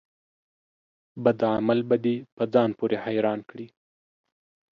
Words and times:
بد 1.23 1.39
عمل 1.57 1.79
به 1.89 1.97
دي 2.03 2.15
په 2.35 2.43
ځان 2.53 2.69
پوري 2.77 2.97
حيران 3.05 3.39
کړي 3.49 3.67